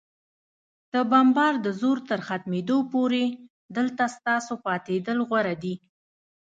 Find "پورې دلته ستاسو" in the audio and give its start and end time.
2.91-4.53